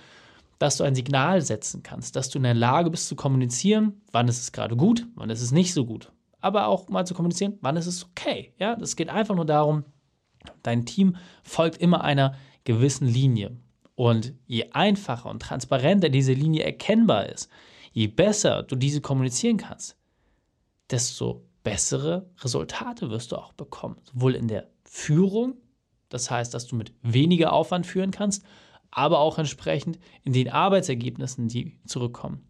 dass 0.59 0.77
du 0.77 0.83
ein 0.83 0.95
Signal 0.95 1.41
setzen 1.41 1.83
kannst, 1.83 2.15
dass 2.15 2.29
du 2.29 2.39
in 2.39 2.43
der 2.43 2.53
Lage 2.53 2.89
bist 2.89 3.07
zu 3.07 3.15
kommunizieren, 3.15 4.01
wann 4.11 4.27
ist 4.27 4.41
es 4.41 4.51
gerade 4.51 4.75
gut, 4.75 5.07
wann 5.15 5.29
ist 5.29 5.41
es 5.41 5.51
nicht 5.51 5.73
so 5.73 5.85
gut. 5.85 6.11
Aber 6.39 6.67
auch 6.67 6.87
mal 6.89 7.05
zu 7.05 7.13
kommunizieren, 7.13 7.57
wann 7.61 7.77
ist 7.77 7.87
es 7.87 8.05
okay. 8.05 8.53
Ja, 8.59 8.75
das 8.75 8.95
geht 8.95 9.09
einfach 9.09 9.35
nur 9.35 9.45
darum, 9.45 9.83
dein 10.63 10.85
Team 10.85 11.17
folgt 11.43 11.77
immer 11.81 12.03
einer 12.03 12.35
gewissen 12.63 13.07
Linie. 13.07 13.57
Und 13.95 14.33
je 14.45 14.71
einfacher 14.71 15.29
und 15.29 15.41
transparenter 15.41 16.09
diese 16.09 16.33
Linie 16.33 16.63
erkennbar 16.63 17.27
ist, 17.27 17.49
je 17.91 18.07
besser 18.07 18.63
du 18.63 18.75
diese 18.75 19.01
kommunizieren 19.01 19.57
kannst, 19.57 19.97
desto 20.89 21.45
bessere 21.63 22.29
Resultate 22.41 23.09
wirst 23.09 23.31
du 23.31 23.37
auch 23.37 23.53
bekommen. 23.53 23.97
Sowohl 24.03 24.35
in 24.35 24.47
der 24.47 24.67
Führung, 24.83 25.55
das 26.09 26.29
heißt, 26.29 26.53
dass 26.53 26.67
du 26.67 26.75
mit 26.75 26.93
weniger 27.01 27.53
Aufwand 27.53 27.87
führen 27.87 28.11
kannst, 28.11 28.45
aber 28.95 29.19
auch 29.19 29.37
entsprechend 29.37 29.99
in 30.23 30.33
den 30.33 30.49
Arbeitsergebnissen, 30.49 31.49
die 31.49 31.73
zurückkommen. 31.85 32.47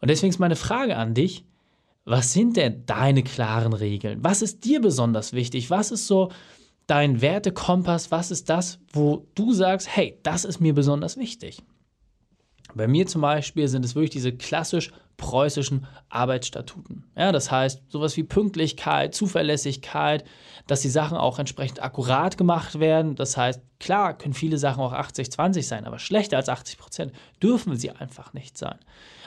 Und 0.00 0.08
deswegen 0.08 0.30
ist 0.30 0.38
meine 0.38 0.56
Frage 0.56 0.96
an 0.96 1.14
dich, 1.14 1.44
was 2.04 2.32
sind 2.32 2.56
denn 2.56 2.86
deine 2.86 3.22
klaren 3.22 3.72
Regeln? 3.72 4.24
Was 4.24 4.40
ist 4.40 4.64
dir 4.64 4.80
besonders 4.80 5.32
wichtig? 5.32 5.70
Was 5.70 5.90
ist 5.90 6.06
so 6.06 6.30
dein 6.86 7.20
Wertekompass? 7.20 8.10
Was 8.10 8.30
ist 8.30 8.48
das, 8.48 8.78
wo 8.92 9.26
du 9.34 9.52
sagst, 9.52 9.94
hey, 9.94 10.18
das 10.22 10.44
ist 10.44 10.60
mir 10.60 10.74
besonders 10.74 11.16
wichtig? 11.16 11.62
Bei 12.74 12.88
mir 12.88 13.06
zum 13.06 13.20
Beispiel 13.20 13.68
sind 13.68 13.84
es 13.84 13.94
wirklich 13.94 14.10
diese 14.10 14.32
klassisch 14.32 14.90
preußischen 15.16 15.86
Arbeitsstatuten. 16.08 17.04
Ja, 17.16 17.32
das 17.32 17.50
heißt, 17.50 17.82
sowas 17.88 18.16
wie 18.16 18.22
Pünktlichkeit, 18.22 19.14
Zuverlässigkeit, 19.14 20.24
dass 20.66 20.82
die 20.82 20.88
Sachen 20.88 21.16
auch 21.16 21.38
entsprechend 21.38 21.82
akkurat 21.82 22.36
gemacht 22.36 22.78
werden. 22.80 23.14
Das 23.14 23.36
heißt, 23.36 23.60
klar 23.78 24.16
können 24.16 24.34
viele 24.34 24.58
Sachen 24.58 24.82
auch 24.82 24.92
80-20 24.92 25.62
sein, 25.62 25.86
aber 25.86 25.98
schlechter 25.98 26.36
als 26.36 26.48
80 26.48 26.78
Prozent 26.78 27.12
dürfen 27.42 27.76
sie 27.76 27.90
einfach 27.90 28.32
nicht 28.34 28.58
sein. 28.58 28.78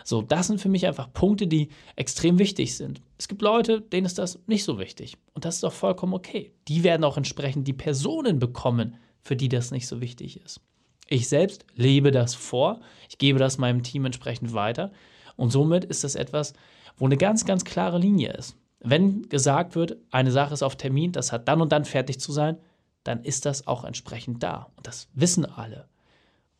So, 0.04 0.22
das 0.22 0.48
sind 0.48 0.62
für 0.62 0.70
mich 0.70 0.88
einfach 0.88 1.12
Punkte, 1.12 1.48
die 1.48 1.70
extrem 1.96 2.40
wichtig 2.40 2.76
sind. 2.76 3.02
Es 3.18 3.28
gibt 3.28 3.42
Leute, 3.42 3.82
denen 3.82 4.06
ist 4.06 4.18
das 4.18 4.40
nicht 4.48 4.64
so 4.64 4.80
wichtig. 4.80 5.18
Und 5.34 5.46
das 5.46 5.58
ist 5.58 5.64
auch 5.64 5.74
vollkommen 5.74 6.14
okay. 6.14 6.54
Die 6.68 6.84
werden 6.84 7.04
auch 7.04 7.18
entsprechend 7.18 7.68
die 7.68 7.74
Personen 7.74 8.40
bekommen, 8.40 8.98
für 9.22 9.36
die 9.36 9.50
das 9.50 9.72
nicht 9.72 9.88
so 9.88 10.02
wichtig 10.02 10.42
ist. 10.42 10.62
Ich 11.08 11.28
selbst 11.28 11.66
lebe 11.76 12.12
das 12.12 12.36
vor. 12.36 12.82
Ich 13.10 13.18
gebe 13.18 13.40
das 13.40 13.58
meinem 13.58 13.84
Team 13.84 14.06
entsprechend 14.06 14.54
weiter. 14.54 14.92
Und 15.40 15.52
somit 15.52 15.86
ist 15.86 16.04
das 16.04 16.16
etwas, 16.16 16.54
wo 16.98 17.06
eine 17.06 17.18
ganz, 17.18 17.46
ganz 17.46 17.64
klare 17.64 17.98
Linie 17.98 18.34
ist. 18.34 18.58
Wenn 18.82 19.30
gesagt 19.30 19.76
wird, 19.76 19.98
eine 20.12 20.32
Sache 20.32 20.54
ist 20.54 20.64
auf 20.64 20.76
Termin, 20.76 21.12
das 21.14 21.32
hat 21.32 21.48
dann 21.48 21.62
und 21.62 21.72
dann 21.72 21.86
fertig 21.86 22.20
zu 22.20 22.32
sein, 22.32 22.58
dann 23.04 23.24
ist 23.24 23.46
das 23.46 23.66
auch 23.66 23.86
entsprechend 23.86 24.44
da. 24.44 24.68
Und 24.76 24.86
das 24.86 25.08
wissen 25.14 25.46
alle. 25.46 25.88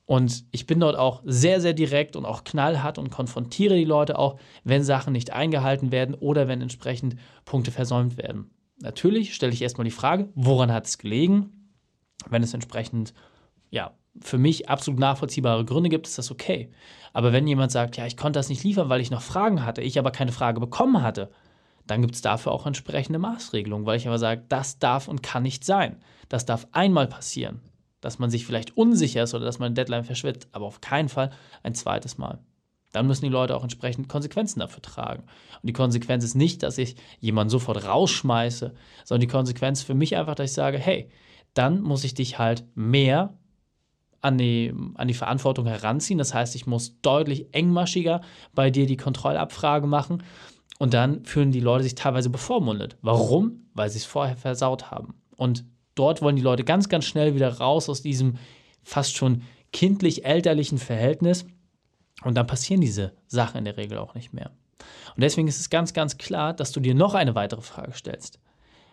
Und 0.06 0.46
ich 0.52 0.66
bin 0.66 0.80
dort 0.80 0.98
auch 0.98 1.22
sehr, 1.26 1.62
sehr 1.62 1.74
direkt 1.74 2.16
und 2.16 2.26
auch 2.26 2.44
knallhart 2.44 2.98
und 2.98 3.12
konfrontiere 3.12 3.76
die 3.76 3.86
Leute 3.86 4.18
auch, 4.18 4.40
wenn 4.64 4.84
Sachen 4.84 5.14
nicht 5.14 5.34
eingehalten 5.34 5.92
werden 5.92 6.16
oder 6.16 6.48
wenn 6.48 6.62
entsprechend 6.62 7.18
Punkte 7.46 7.72
versäumt 7.72 8.18
werden. 8.18 8.50
Natürlich 8.78 9.36
stelle 9.36 9.52
ich 9.52 9.62
erstmal 9.62 9.86
die 9.86 9.92
Frage, 9.92 10.30
woran 10.36 10.72
hat 10.72 10.88
es 10.88 10.98
gelegen? 10.98 11.74
Wenn 12.30 12.44
es 12.44 12.54
entsprechend, 12.54 13.14
ja, 13.70 13.92
für 14.22 14.38
mich 14.38 14.70
absolut 14.70 15.00
nachvollziehbare 15.00 15.66
Gründe 15.66 15.90
gibt, 15.90 16.08
ist 16.08 16.18
das 16.18 16.32
okay. 16.32 16.72
Aber 17.14 17.34
wenn 17.34 17.48
jemand 17.48 17.72
sagt, 17.72 17.98
ja, 17.98 18.06
ich 18.06 18.18
konnte 18.18 18.40
das 18.40 18.50
nicht 18.50 18.64
liefern, 18.64 18.90
weil 18.90 19.02
ich 19.02 19.12
noch 19.12 19.22
Fragen 19.22 19.66
hatte, 19.66 19.82
ich 19.82 19.98
aber 19.98 20.12
keine 20.12 20.32
Frage 20.32 20.60
bekommen 20.60 21.02
hatte, 21.02 21.32
dann 21.88 22.02
gibt 22.02 22.16
es 22.16 22.22
dafür 22.22 22.52
auch 22.52 22.66
entsprechende 22.66 23.20
Maßregelungen, 23.20 23.86
weil 23.86 23.98
ich 23.98 24.08
aber 24.08 24.20
sage, 24.20 24.44
das 24.50 24.80
darf 24.80 25.08
und 25.08 25.24
kann 25.24 25.44
nicht 25.44 25.64
sein. 25.64 25.98
Das 26.28 26.46
darf 26.46 26.68
einmal 26.72 27.08
passieren 27.08 27.62
dass 28.02 28.20
man 28.20 28.30
sich 28.30 28.46
vielleicht 28.46 28.78
unsicher 28.78 29.24
ist 29.24 29.34
oder 29.34 29.46
dass 29.46 29.60
man 29.60 29.68
eine 29.68 29.76
Deadline 29.76 30.04
verschwitzt, 30.04 30.48
aber 30.52 30.66
auf 30.66 30.82
keinen 30.82 31.10
Fall 31.10 31.32
ein 31.64 31.76
zweites 31.76 32.18
Mal. 32.18 32.40
Dann 32.92 33.06
müssen 33.06 33.26
die 33.26 33.32
Leute 33.32 33.56
auch 33.56 33.62
entsprechend 33.62 34.10
Konsequenzen 34.10 34.60
dafür 34.60 34.82
tragen. 34.82 35.24
Und 35.62 35.68
die 35.68 35.74
Konsequenz 35.74 36.24
ist 36.24 36.36
nicht, 36.36 36.64
dass 36.64 36.78
ich 36.78 36.96
jemanden 37.20 37.52
sofort 37.52 37.86
rausschmeiße, 37.86 38.74
sondern 39.06 39.22
die 39.22 39.32
Konsequenz 39.32 39.84
für 39.84 39.94
mich 39.94 40.16
einfach, 40.16 40.36
dass 40.36 40.50
ich 40.50 40.56
sage, 40.56 40.80
hey, 40.80 41.10
dann 41.54 41.82
muss 41.82 42.04
ich 42.04 42.16
dich 42.16 42.40
halt 42.40 42.66
mehr 42.76 43.38
an 44.22 44.38
die, 44.38 44.74
an 44.96 45.08
die 45.08 45.14
Verantwortung 45.14 45.66
heranziehen. 45.66 46.18
Das 46.18 46.34
heißt, 46.34 46.56
ich 46.56 46.68
muss 46.68 47.00
deutlich 47.02 47.54
engmaschiger 47.54 48.22
bei 48.54 48.70
dir 48.70 48.86
die 48.86 48.98
Kontrollabfrage 48.98 49.88
machen. 49.88 50.24
Und 50.78 50.94
dann 50.94 51.26
fühlen 51.26 51.52
die 51.52 51.60
Leute 51.60 51.84
sich 51.84 51.96
teilweise 51.96 52.30
bevormundet. 52.30 52.98
Warum? 53.02 53.70
Weil 53.74 53.90
sie 53.90 53.98
es 53.98 54.06
vorher 54.06 54.38
versaut 54.38 54.92
haben. 54.92 55.16
Und 55.36 55.66
dort 55.96 56.22
wollen 56.22 56.36
die 56.36 56.42
Leute 56.42 56.64
ganz, 56.64 56.90
ganz 56.90 57.06
schnell 57.06 57.36
wieder 57.36 57.58
raus 57.58 57.90
aus 57.90 58.02
diesem 58.02 58.38
fast 58.84 59.16
schon 59.16 59.44
kindlich-elterlichen 59.74 60.78
Verhältnis. 60.78 61.46
Und 62.24 62.36
dann 62.36 62.48
passieren 62.48 62.82
diese 62.82 63.14
Sachen 63.28 63.58
in 63.60 63.66
der 63.66 63.78
Regel 63.78 63.98
auch 63.98 64.16
nicht 64.16 64.34
mehr. 64.34 64.52
Und 65.16 65.24
deswegen 65.24 65.48
ist 65.48 65.60
es 65.60 65.70
ganz, 65.70 65.94
ganz 65.94 66.18
klar, 66.18 66.54
dass 66.54 66.72
du 66.72 66.80
dir 66.80 66.96
noch 66.96 67.14
eine 67.14 67.36
weitere 67.36 67.62
Frage 67.62 67.94
stellst. 67.94 68.40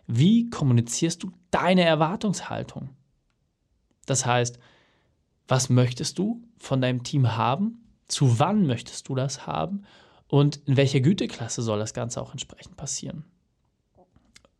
Wie 0.07 0.51
kommunizierst 0.51 1.23
du 1.23 1.31
deine 1.51 1.83
Erwartungshaltung? 1.83 2.91
Das 4.07 4.25
heißt, 4.27 4.59
was 5.49 5.69
möchtest 5.69 6.19
du 6.19 6.43
von 6.59 6.81
deinem 6.81 7.03
Team 7.03 7.37
haben? 7.37 7.85
Zu 8.09 8.39
wann 8.39 8.67
möchtest 8.67 9.09
du 9.09 9.15
das 9.15 9.47
haben? 9.47 9.85
Und 10.29 10.57
in 10.67 10.77
welcher 10.77 11.01
Güteklasse 11.01 11.63
soll 11.63 11.79
das 11.79 11.95
Ganze 11.95 12.21
auch 12.21 12.33
entsprechend 12.33 12.77
passieren? 12.77 13.25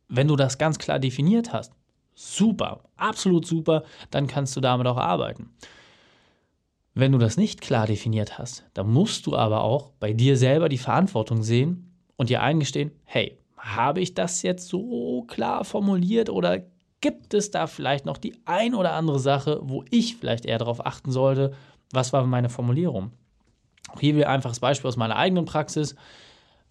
Wenn 0.07 0.27
du 0.27 0.35
das 0.35 0.57
ganz 0.57 0.79
klar 0.79 0.99
definiert 0.99 1.51
hast, 1.51 1.73
super, 2.15 2.83
absolut 2.95 3.45
super, 3.45 3.83
dann 4.09 4.27
kannst 4.27 4.55
du 4.55 4.61
damit 4.61 4.87
auch 4.87 4.97
arbeiten. 4.97 5.49
Wenn 6.93 7.11
du 7.11 7.17
das 7.17 7.37
nicht 7.37 7.61
klar 7.61 7.85
definiert 7.85 8.39
hast, 8.39 8.63
dann 8.73 8.91
musst 8.91 9.27
du 9.27 9.35
aber 9.35 9.61
auch 9.61 9.91
bei 9.99 10.13
dir 10.13 10.37
selber 10.37 10.67
die 10.69 10.79
Verantwortung 10.79 11.43
sehen 11.43 11.93
und 12.15 12.29
dir 12.29 12.41
eingestehen, 12.41 12.91
hey, 13.03 13.37
habe 13.57 13.99
ich 13.99 14.13
das 14.13 14.41
jetzt 14.41 14.67
so 14.67 15.23
klar 15.27 15.63
formuliert 15.63 16.29
oder 16.29 16.63
gibt 17.01 17.33
es 17.33 17.51
da 17.51 17.67
vielleicht 17.67 18.05
noch 18.05 18.17
die 18.17 18.35
ein 18.45 18.75
oder 18.75 18.93
andere 18.93 19.19
Sache, 19.19 19.59
wo 19.61 19.83
ich 19.89 20.15
vielleicht 20.17 20.45
eher 20.45 20.57
darauf 20.57 20.85
achten 20.85 21.11
sollte, 21.11 21.53
was 21.91 22.13
war 22.13 22.25
meine 22.25 22.49
Formulierung? 22.49 23.11
Auch 23.89 23.99
hier 23.99 24.15
wieder 24.15 24.27
ein 24.27 24.35
einfaches 24.35 24.59
Beispiel 24.59 24.87
aus 24.87 24.97
meiner 24.97 25.15
eigenen 25.15 25.45
Praxis 25.45 25.95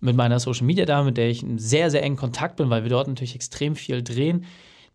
mit 0.00 0.16
meiner 0.16 0.40
Social 0.40 0.66
Media 0.66 0.84
Dame, 0.84 1.06
mit 1.06 1.16
der 1.16 1.30
ich 1.30 1.42
in 1.42 1.58
sehr, 1.58 1.90
sehr 1.90 2.02
engen 2.02 2.16
Kontakt 2.16 2.56
bin, 2.56 2.68
weil 2.68 2.82
wir 2.82 2.90
dort 2.90 3.08
natürlich 3.08 3.34
extrem 3.34 3.76
viel 3.76 4.02
drehen 4.02 4.44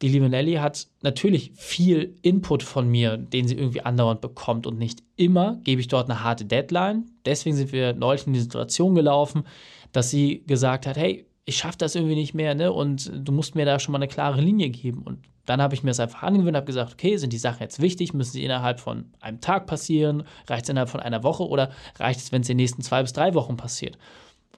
die 0.02 0.08
liebe 0.08 0.30
Nelly 0.30 0.54
hat 0.54 0.88
natürlich 1.02 1.52
viel 1.56 2.16
Input 2.24 2.64
von 2.64 2.90
mir, 2.90 3.18
den 3.18 3.48
sie 3.48 3.56
irgendwie 3.56 3.82
andauernd 3.82 4.22
bekommt 4.22 4.66
und 4.66 4.80
nicht 4.80 5.04
immer 5.16 5.60
gebe 5.64 5.80
ich 5.80 5.88
dort 5.88 6.10
eine 6.10 6.24
harte 6.24 6.46
Deadline. 6.46 7.06
Deswegen 7.26 7.56
sind 7.56 7.72
wir 7.72 7.94
neulich 7.94 8.26
in 8.26 8.34
die 8.34 8.40
Situation 8.40 8.96
gelaufen, 8.96 9.44
dass 9.92 10.10
sie 10.10 10.44
gesagt 10.48 10.88
hat, 10.88 10.98
hey, 10.98 11.28
ich 11.46 11.58
schaffe 11.58 11.78
das 11.78 11.96
irgendwie 11.96 12.16
nicht 12.16 12.34
mehr, 12.34 12.56
ne? 12.56 12.72
Und 12.72 13.12
du 13.14 13.32
musst 13.32 13.56
mir 13.56 13.66
da 13.66 13.80
schon 13.80 13.92
mal 13.94 13.98
eine 13.98 14.08
klare 14.08 14.42
Linie 14.42 14.70
geben. 14.70 15.04
Und 15.04 15.20
dann 15.46 15.62
habe 15.62 15.74
ich 15.74 15.84
mir 15.84 15.90
das 15.90 16.00
einfach 16.00 16.24
angewöhnt, 16.24 16.56
habe 16.56 16.66
gesagt, 16.66 16.94
okay, 16.94 17.18
sind 17.18 17.34
die 17.34 17.38
Sachen 17.38 17.62
jetzt 17.62 17.82
wichtig? 17.82 18.14
Müssen 18.14 18.34
sie 18.34 18.44
innerhalb 18.44 18.80
von 18.80 19.12
einem 19.20 19.42
Tag 19.42 19.66
passieren? 19.66 20.24
Reicht 20.48 20.64
es 20.64 20.70
innerhalb 20.70 20.90
von 20.90 21.00
einer 21.00 21.24
Woche 21.24 21.48
oder 21.48 21.72
reicht 22.00 22.20
es, 22.20 22.32
wenn 22.32 22.42
es 22.42 22.50
in 22.50 22.58
den 22.58 22.64
nächsten 22.64 22.84
zwei 22.84 23.02
bis 23.02 23.14
drei 23.14 23.34
Wochen 23.34 23.58
passiert? 23.58 23.98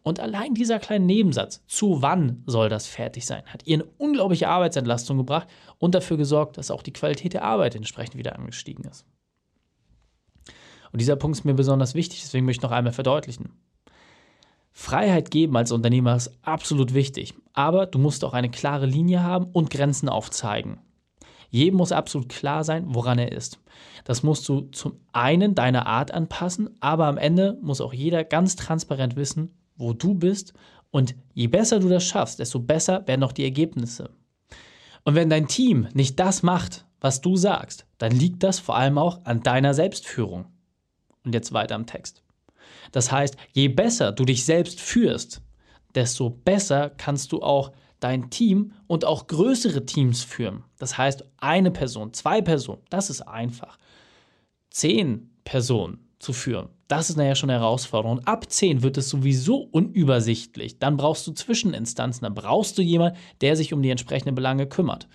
Und 0.04 0.20
allein 0.20 0.54
dieser 0.54 0.80
kleine 0.80 1.06
Nebensatz, 1.06 1.64
zu 1.66 2.02
wann 2.02 2.44
soll 2.46 2.68
das 2.68 2.88
fertig 2.88 3.26
sein, 3.26 3.44
hat 3.46 3.66
ihr 3.66 3.76
eine 3.76 3.86
unglaubliche 3.98 4.50
Arbeitsentlastung 4.50 5.18
gebracht 5.18 5.48
und 5.78 5.96
dafür 5.96 6.18
gesorgt, 6.18 6.58
dass 6.58 6.72
auch 6.72 6.84
die 6.84 6.92
Qualität 6.92 7.34
der 7.34 7.46
Arbeit 7.46 7.76
entsprechend 7.76 8.18
wieder 8.18 8.36
angestiegen 8.36 8.84
ist. 8.84 9.06
Und 10.92 11.00
dieser 11.00 11.16
Punkt 11.16 11.38
ist 11.38 11.46
mir 11.46 11.54
besonders 11.54 11.96
wichtig, 11.96 12.22
deswegen 12.22 12.46
möchte 12.46 12.60
ich 12.60 12.70
noch 12.70 12.76
einmal 12.76 12.92
verdeutlichen. 12.92 13.54
Freiheit 14.74 15.30
geben 15.30 15.56
als 15.56 15.72
Unternehmer 15.72 16.16
ist 16.16 16.32
absolut 16.42 16.94
wichtig, 16.94 17.36
aber 17.54 17.86
du 17.86 18.00
musst 18.00 18.26
auch 18.26 18.34
eine 18.34 18.50
klare 18.50 18.88
Linie 18.88 19.22
haben 19.22 19.46
und 19.54 19.70
Grenzen 19.70 20.10
aufzeigen. 20.10 20.80
Jedem 21.50 21.78
muss 21.78 21.92
absolut 21.92 22.30
klar 22.30 22.64
sein, 22.64 22.86
woran 22.88 23.20
er 23.20 23.32
ist. 23.32 23.60
Das 24.04 24.24
musst 24.24 24.50
du 24.50 24.62
zum 24.72 25.00
einen 25.12 25.54
deiner 25.54 25.86
Art 25.86 26.12
anpassen, 26.12 26.72
aber 26.80 27.06
am 27.06 27.20
Ende 27.20 27.60
muss 27.62 27.80
auch 27.80 27.94
jeder 27.94 28.24
ganz 28.24 28.56
transparent 28.56 29.16
wissen, 29.16 29.54
wo 29.76 29.94
du 29.94 30.16
bist. 30.16 30.54
Und 30.90 31.16
je 31.36 31.46
besser 31.48 31.80
du 31.80 31.90
das 31.90 32.04
schaffst, 32.04 32.40
desto 32.40 32.60
besser 32.60 33.08
werden 33.08 33.24
auch 33.24 33.32
die 33.32 33.44
Ergebnisse. 33.44 34.10
Und 35.04 35.14
wenn 35.14 35.30
dein 35.30 35.48
Team 35.48 35.88
nicht 35.94 36.20
das 36.20 36.42
macht, 36.42 36.86
was 37.00 37.22
du 37.22 37.36
sagst, 37.36 37.86
dann 38.00 38.12
liegt 38.12 38.42
das 38.42 38.60
vor 38.60 38.76
allem 38.76 38.98
auch 38.98 39.24
an 39.26 39.44
deiner 39.44 39.76
Selbstführung. 39.76 40.46
Und 41.24 41.36
jetzt 41.36 41.54
weiter 41.54 41.76
im 41.76 41.86
Text. 41.86 42.24
Das 42.92 43.12
heißt, 43.12 43.36
je 43.52 43.68
besser 43.68 44.12
du 44.12 44.26
dich 44.26 44.46
selbst 44.46 44.80
führst, 44.80 45.42
desto 45.96 46.30
besser 46.30 46.92
kannst 46.98 47.32
du 47.32 47.42
auch 47.42 47.72
dein 48.00 48.30
Team 48.30 48.74
und 48.88 49.06
auch 49.06 49.28
größere 49.28 49.86
Teams 49.86 50.24
führen. 50.24 50.64
Das 50.78 50.98
heißt, 50.98 51.24
eine 51.38 51.72
Person, 51.72 52.14
zwei 52.14 52.42
Personen, 52.42 52.82
das 52.90 53.10
ist 53.10 53.22
einfach. 53.22 53.78
Zehn 54.70 55.30
Personen, 55.44 56.04
zu 56.24 56.34
führen. 56.34 56.70
Das 56.88 57.10
ist 57.10 57.18
nachher 57.18 57.36
schon 57.36 57.50
eine 57.50 57.60
Herausforderung. 57.60 58.20
Ab 58.20 58.50
10 58.50 58.82
wird 58.82 58.98
es 58.98 59.10
sowieso 59.10 59.58
unübersichtlich. 59.58 60.80
Dann 60.80 60.98
brauchst 60.98 61.28
du 61.28 61.34
Zwischeninstanzen, 61.34 62.24
dann 62.24 62.34
brauchst 62.34 62.78
du 62.78 62.82
jemanden, 62.82 63.20
der 63.42 63.56
sich 63.56 63.74
um 63.74 63.82
die 63.82 63.90
entsprechenden 63.90 64.34
Belange 64.34 64.66
kümmert. 64.66 65.08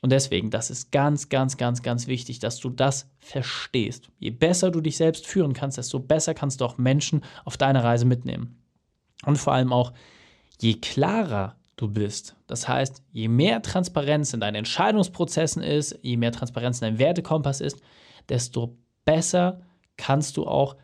Und 0.00 0.10
deswegen, 0.12 0.50
das 0.50 0.70
ist 0.70 0.92
ganz, 0.92 1.28
ganz, 1.28 1.56
ganz, 1.56 1.82
ganz 1.82 2.06
wichtig, 2.06 2.38
dass 2.38 2.58
du 2.58 2.70
das 2.70 3.10
verstehst. 3.18 4.10
Je 4.18 4.30
besser 4.30 4.70
du 4.70 4.80
dich 4.80 4.96
selbst 4.96 5.26
führen 5.26 5.54
kannst, 5.54 5.76
desto 5.78 5.98
besser 5.98 6.34
kannst 6.34 6.60
du 6.60 6.64
auch 6.64 6.78
Menschen 6.78 7.22
auf 7.44 7.56
deine 7.56 7.82
Reise 7.82 8.04
mitnehmen. 8.04 8.62
Und 9.24 9.38
vor 9.38 9.52
allem 9.52 9.72
auch, 9.72 9.92
je 10.60 10.74
klarer 10.74 11.56
du 11.76 11.88
bist, 11.88 12.36
das 12.46 12.68
heißt, 12.68 13.02
je 13.12 13.28
mehr 13.28 13.62
Transparenz 13.62 14.32
in 14.32 14.40
deinen 14.40 14.56
Entscheidungsprozessen 14.56 15.62
ist, 15.62 15.98
je 16.02 16.16
mehr 16.16 16.32
Transparenz 16.32 16.80
in 16.80 16.86
deinem 16.86 16.98
Wertekompass 16.98 17.60
ist, 17.60 17.80
desto 18.28 18.76
besser 19.04 19.60
kannst 19.96 20.36
du 20.36 20.46
auch 20.46 20.76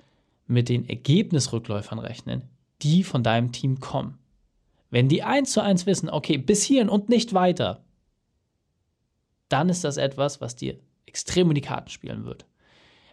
mit 0.47 0.69
den 0.69 0.89
Ergebnisrückläufern 0.89 1.99
rechnen, 1.99 2.49
die 2.83 3.05
von 3.05 3.23
deinem 3.23 3.53
Team 3.53 3.81
kommen. 3.81 4.19
Wenn 4.91 5.09
die 5.09 5.23
eins 5.23 5.53
zu 5.53 5.61
eins 5.61 5.87
wissen, 5.87 6.11
okay, 6.11 6.39
bis 6.39 6.63
hierhin 6.63 6.89
und 6.89 7.09
nicht 7.09 7.35
weiter, 7.35 7.84
dann 9.49 9.69
ist 9.69 9.85
das 9.85 9.97
etwas, 9.97 10.41
was 10.41 10.57
dir 10.57 10.79
extrem 11.07 11.51
in 11.51 11.55
die 11.55 11.61
Karten 11.61 11.91
spielen 11.91 12.25
wird. 12.25 12.47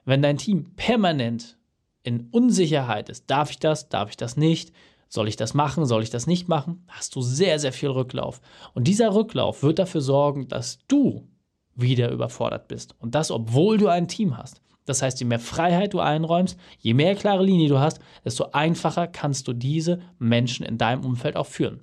Wenn 0.06 0.22
dein 0.22 0.38
Team 0.38 0.74
permanent 0.76 1.58
in 2.04 2.30
Unsicherheit 2.32 3.10
ist, 3.10 3.30
darf 3.30 3.52
ich 3.52 3.60
das, 3.60 3.90
darf 3.90 4.10
ich 4.10 4.18
das 4.18 4.38
nicht, 4.38 4.74
soll 5.08 5.28
ich 5.28 5.36
das 5.36 5.54
machen, 5.54 5.86
soll 5.86 6.04
ich 6.04 6.10
das 6.10 6.26
nicht 6.26 6.48
machen, 6.48 6.84
hast 6.88 7.16
du 7.16 7.22
sehr, 7.22 7.60
sehr 7.60 7.74
viel 7.74 7.90
Rücklauf. 7.90 8.42
Und 8.74 8.88
dieser 8.88 9.14
Rücklauf 9.14 9.62
wird 9.62 9.78
dafür 9.78 10.02
sorgen, 10.02 10.48
dass 10.48 10.80
du 10.88 11.28
wieder 11.76 12.10
überfordert 12.12 12.68
bist. 12.68 12.96
Und 13.00 13.14
das, 13.14 13.30
obwohl 13.30 13.78
du 13.78 13.88
ein 13.88 14.08
Team 14.08 14.38
hast. 14.38 14.62
Das 14.86 15.02
heißt, 15.02 15.20
je 15.20 15.26
mehr 15.26 15.40
Freiheit 15.40 15.94
du 15.94 16.00
einräumst, 16.00 16.58
je 16.80 16.94
mehr 16.94 17.16
klare 17.16 17.44
Linie 17.44 17.70
du 17.70 17.80
hast, 17.80 18.00
desto 18.26 18.52
einfacher 18.52 19.08
kannst 19.08 19.48
du 19.48 19.54
diese 19.54 20.00
Menschen 20.18 20.66
in 20.66 20.78
deinem 20.78 21.06
Umfeld 21.06 21.36
auch 21.36 21.46
führen. 21.46 21.82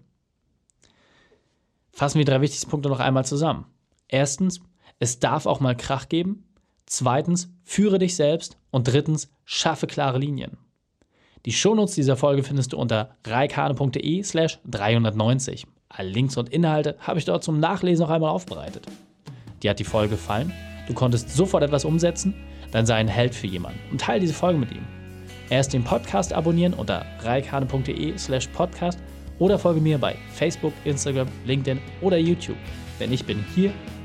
Fassen 1.93 2.19
wir 2.19 2.25
drei 2.25 2.41
wichtigsten 2.41 2.71
Punkte 2.71 2.89
noch 2.89 3.01
einmal 3.01 3.25
zusammen. 3.25 3.67
Erstens, 4.09 4.61
es 4.99 5.21
darf 5.21 5.47
auch 5.47 5.61
mal 5.61 5.77
Krach 5.77 6.09
geben. 6.09 6.45
Zweitens, 6.87 7.53
führe 7.65 7.99
dich 7.99 8.17
selbst. 8.17 8.57
Und 8.71 8.89
drittens, 8.89 9.31
schaffe 9.45 9.87
klare 9.87 10.19
Linien. 10.19 10.59
Die 11.47 11.53
Shownotes 11.53 11.95
dieser 11.95 12.17
Folge 12.17 12.43
findest 12.43 12.73
du 12.73 12.79
unter 12.79 13.17
reikane.de 13.25 14.23
slash 14.23 14.59
390. 14.67 15.67
Alle 15.89 16.09
Links 16.09 16.37
und 16.37 16.49
Inhalte 16.49 16.97
habe 16.99 17.19
ich 17.19 17.25
dort 17.25 17.45
zum 17.45 17.61
Nachlesen 17.61 18.05
noch 18.05 18.11
einmal 18.11 18.31
aufbereitet. 18.31 18.87
Dir 19.63 19.71
hat 19.71 19.79
die 19.79 19.85
Folge 19.85 20.17
gefallen? 20.17 20.53
Du 20.87 20.95
konntest 20.95 21.31
sofort 21.31 21.63
etwas 21.63 21.85
umsetzen? 21.85 22.35
dann 22.73 22.87
sei 22.87 22.97
ein 22.97 23.09
Held 23.09 23.35
für 23.35 23.47
jemanden 23.47 23.79
und 23.91 24.01
teile 24.01 24.21
diese 24.21 24.35
Folge 24.35 24.59
mit 24.59 24.73
ihm. 24.73 24.87
Erst 25.51 25.73
den 25.73 25.85
Podcast 25.85 26.33
abonnieren 26.33 26.75
unter 26.75 27.05
reikane.de 27.21 28.19
slash 28.19 28.49
podcast 28.49 28.99
oder 29.39 29.59
folge 29.59 29.81
mir 29.81 29.99
bei 29.99 30.17
Facebook, 30.35 30.73
Instagram, 30.85 31.29
LinkedIn 31.47 31.81
oder 32.03 32.19
YouTube, 32.19 32.57
denn 33.01 33.13
ich 33.13 33.25
bin 33.25 33.45
hier, 33.55 33.73